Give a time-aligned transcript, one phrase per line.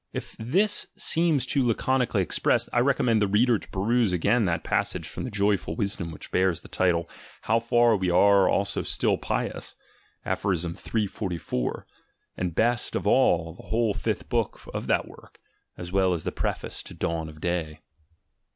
[0.21, 4.63] (If this seems too laconic ally expressed, I recommend the reader to peruse again that
[4.63, 7.07] passage from the Joyful Wisdom which bears the title,
[7.43, 9.75] ''How far we also are still pious,"
[10.25, 10.41] Aph.
[10.41, 11.85] 344,
[12.35, 15.37] and best of all the whole fifth book of that work,
[15.77, 17.81] as well as the Preface to The Dawn 0} Day.